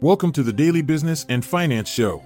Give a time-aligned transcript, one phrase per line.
[0.00, 2.22] Welcome to the Daily Business and Finance Show.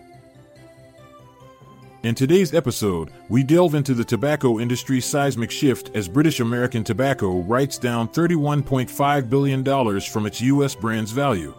[2.02, 7.40] In today's episode, we delve into the tobacco industry's seismic shift as British American Tobacco
[7.40, 10.74] writes down $31.5 billion from its U.S.
[10.74, 11.54] brand's value.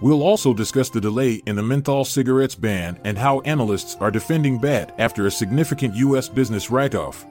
[0.00, 4.58] We'll also discuss the delay in the menthol cigarettes ban and how analysts are defending
[4.58, 6.30] BAT after a significant U.S.
[6.30, 7.26] business write off.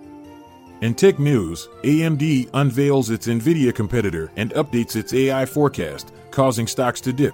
[0.81, 7.01] In tech news, AMD unveils its Nvidia competitor and updates its AI forecast, causing stocks
[7.01, 7.33] to dip.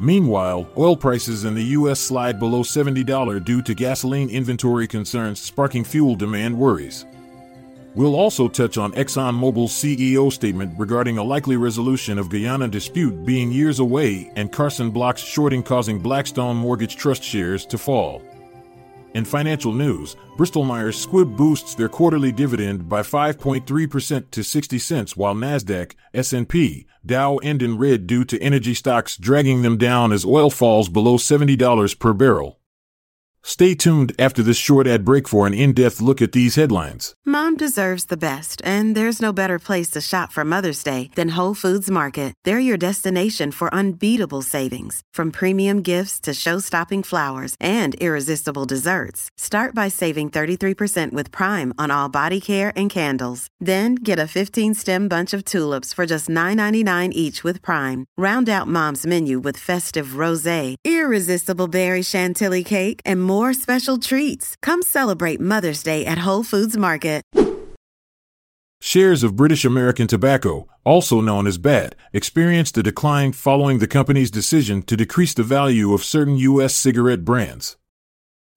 [0.00, 2.00] Meanwhile, oil prices in the U.S.
[2.00, 7.06] slide below $70 due to gasoline inventory concerns sparking fuel demand worries.
[7.94, 13.52] We'll also touch on ExxonMobil's CEO statement regarding a likely resolution of Guyana dispute being
[13.52, 18.20] years away and Carson Block's shorting causing Blackstone Mortgage Trust shares to fall.
[19.14, 25.16] In financial news, Bristol Myers Squibb boosts their quarterly dividend by 5.3% to 60 cents
[25.16, 30.24] while Nasdaq, S&P, Dow end in red due to energy stocks dragging them down as
[30.24, 32.58] oil falls below $70 per barrel.
[33.46, 37.14] Stay tuned after this short ad break for an in depth look at these headlines.
[37.26, 41.36] Mom deserves the best, and there's no better place to shop for Mother's Day than
[41.36, 42.32] Whole Foods Market.
[42.44, 48.64] They're your destination for unbeatable savings, from premium gifts to show stopping flowers and irresistible
[48.64, 49.28] desserts.
[49.36, 53.48] Start by saving 33% with Prime on all body care and candles.
[53.60, 58.06] Then get a 15 stem bunch of tulips for just $9.99 each with Prime.
[58.16, 63.98] Round out Mom's menu with festive rose, irresistible berry chantilly cake, and more more special
[63.98, 64.46] treats.
[64.62, 67.22] Come celebrate Mother's Day at Whole Foods Market.
[68.80, 74.30] Shares of British American Tobacco, also known as BAT, experienced a decline following the company's
[74.30, 76.76] decision to decrease the value of certain U.S.
[76.76, 77.76] cigarette brands.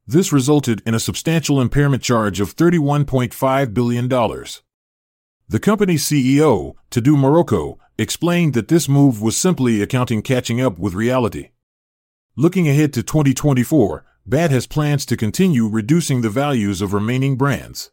[0.06, 4.08] This resulted in a substantial impairment charge of $31.5 billion.
[5.50, 10.94] The company's CEO, Tadeu Marroco, explained that this move was simply accounting catching up with
[10.94, 11.50] reality.
[12.36, 17.91] Looking ahead to 2024, BAT has plans to continue reducing the values of remaining brands.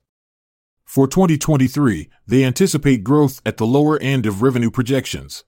[0.85, 5.45] For 2023, they anticipate growth at the lower end of revenue projections.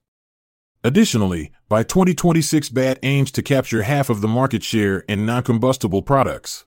[0.84, 6.64] Additionally, by 2026, BAT aims to capture half of the market share in non-combustible products.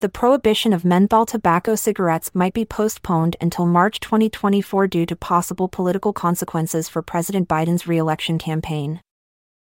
[0.00, 5.68] The prohibition of menthol tobacco cigarettes might be postponed until March 2024 due to possible
[5.68, 9.02] political consequences for President Biden's reelection campaign.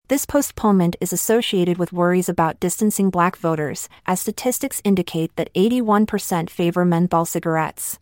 [0.10, 6.50] This postponement is associated with worries about distancing black voters, as statistics indicate that 81%
[6.50, 8.00] favor menthol cigarettes.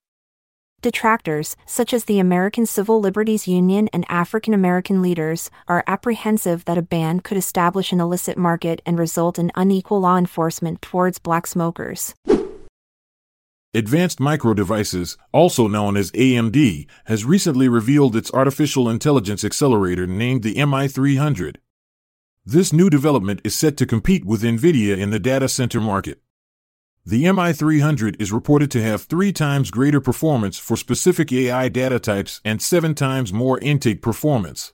[0.83, 6.77] Detractors, such as the American Civil Liberties Union and African American leaders, are apprehensive that
[6.77, 11.47] a ban could establish an illicit market and result in unequal law enforcement towards black
[11.47, 12.13] smokers.
[13.73, 20.43] Advanced Micro Devices, also known as AMD, has recently revealed its artificial intelligence accelerator named
[20.43, 21.55] the MI300.
[22.47, 26.21] This new development is set to compete with NVIDIA in the data center market.
[27.03, 32.41] The MI300 is reported to have three times greater performance for specific AI data types
[32.45, 34.73] and seven times more INT8 performance.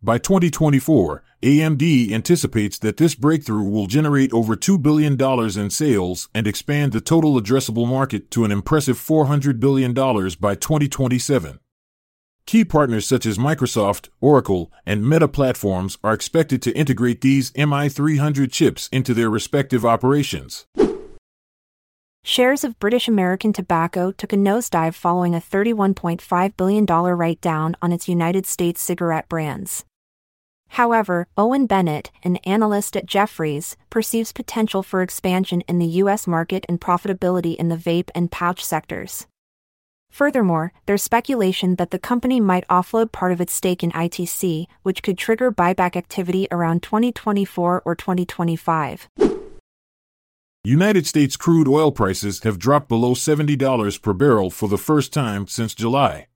[0.00, 6.46] By 2024, AMD anticipates that this breakthrough will generate over $2 billion in sales and
[6.46, 11.58] expand the total addressable market to an impressive $400 billion by 2027.
[12.46, 18.52] Key partners such as Microsoft, Oracle, and Meta platforms are expected to integrate these MI300
[18.52, 20.64] chips into their respective operations.
[22.22, 27.92] Shares of British American Tobacco took a nosedive following a $31.5 billion write down on
[27.92, 29.84] its United States cigarette brands.
[30.70, 36.26] However, Owen Bennett, an analyst at Jefferies, perceives potential for expansion in the U.S.
[36.26, 39.26] market and profitability in the vape and pouch sectors.
[40.16, 45.02] Furthermore, there's speculation that the company might offload part of its stake in ITC, which
[45.02, 49.10] could trigger buyback activity around 2024 or 2025.
[50.64, 55.46] United States crude oil prices have dropped below $70 per barrel for the first time
[55.46, 56.28] since July.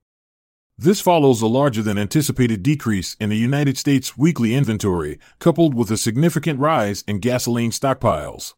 [0.77, 5.89] This follows a larger than anticipated decrease in the United States weekly inventory, coupled with
[5.89, 8.53] a significant rise in gasoline stockpiles.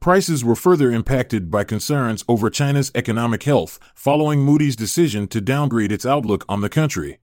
[0.00, 5.92] Prices were further impacted by concerns over China's economic health following Moody's decision to downgrade
[5.92, 7.18] its outlook on the country.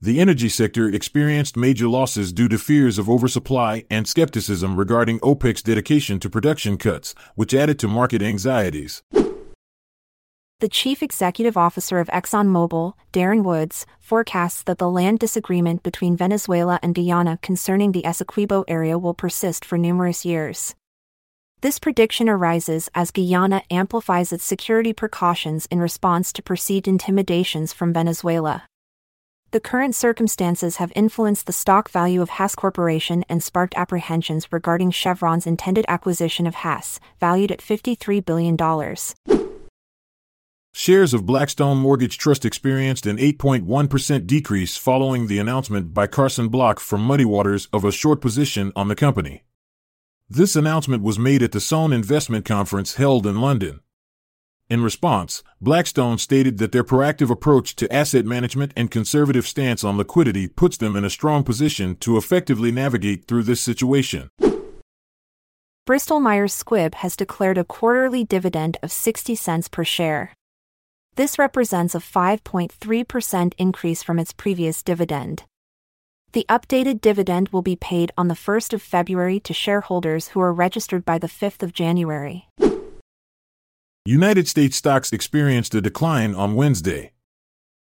[0.00, 5.62] The energy sector experienced major losses due to fears of oversupply and skepticism regarding OPEC's
[5.62, 9.04] dedication to production cuts, which added to market anxieties.
[10.58, 16.80] The chief executive officer of ExxonMobil, Darren Woods, forecasts that the land disagreement between Venezuela
[16.82, 20.74] and Guyana concerning the Essequibo area will persist for numerous years.
[21.64, 27.90] This prediction arises as Guyana amplifies its security precautions in response to perceived intimidations from
[27.90, 28.64] Venezuela.
[29.50, 34.90] The current circumstances have influenced the stock value of Hess Corporation and sparked apprehensions regarding
[34.90, 38.58] Chevron's intended acquisition of Hess, valued at $53 billion.
[40.74, 46.78] Shares of Blackstone Mortgage Trust experienced an 8.1% decrease following the announcement by Carson Block
[46.78, 49.44] from Muddy Waters of a short position on the company.
[50.30, 53.80] This announcement was made at the Sohn Investment Conference held in London.
[54.70, 59.98] In response, Blackstone stated that their proactive approach to asset management and conservative stance on
[59.98, 64.30] liquidity puts them in a strong position to effectively navigate through this situation.
[65.84, 70.32] Bristol Myers Squibb has declared a quarterly dividend of 60 cents per share.
[71.16, 75.44] This represents a 5.3% increase from its previous dividend.
[76.34, 80.52] The updated dividend will be paid on the 1st of February to shareholders who are
[80.52, 82.48] registered by the 5th of January.
[84.04, 87.12] United States stocks experienced a decline on Wednesday.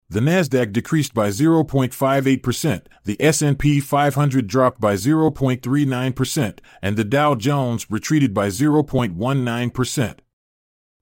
[0.09, 7.89] The Nasdaq decreased by 0.58%, the S&P 500 dropped by 0.39%, and the Dow Jones
[7.89, 10.19] retreated by 0.19%.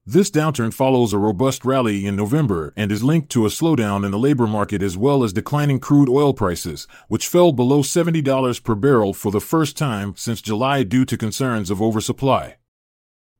[0.05, 4.11] This downturn follows a robust rally in November and is linked to a slowdown in
[4.11, 8.75] the labor market as well as declining crude oil prices, which fell below $70 per
[8.75, 12.57] barrel for the first time since July due to concerns of oversupply.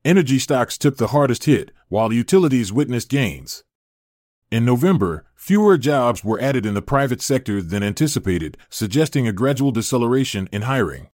[0.06, 3.66] Energy stocks took the hardest hit, while utilities witnessed gains.
[4.50, 9.72] In November, fewer jobs were added in the private sector than anticipated, suggesting a gradual
[9.72, 11.10] deceleration in hiring.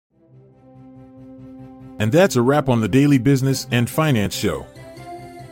[1.98, 4.66] And that's a wrap on the Daily Business and Finance Show.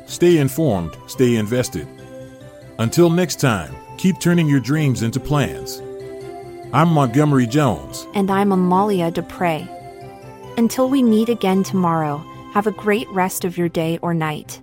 [0.07, 1.89] Stay informed, stay invested.
[2.79, 5.83] Until next time, keep turning your dreams into plans.
[6.73, 8.07] I'm Montgomery Jones.
[8.15, 9.69] And I'm Amalia Dupre.
[10.57, 12.19] Until we meet again tomorrow,
[12.53, 14.61] have a great rest of your day or night.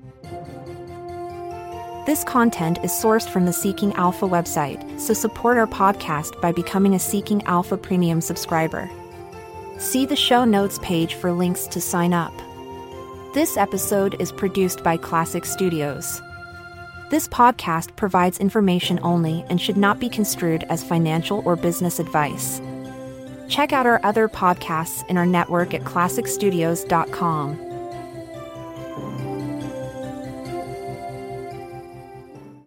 [2.06, 6.96] This content is sourced from the Seeking Alpha website, so support our podcast by becoming
[6.96, 8.90] a Seeking Alpha Premium subscriber.
[9.78, 12.34] See the show notes page for links to sign up.
[13.34, 16.22] This episode is produced by Klassic Studios.
[17.10, 22.62] This podcast provides information only and should not be construed as financial or business advice.
[23.50, 27.63] Check out our other podcasts in our network at klassicstudios.com.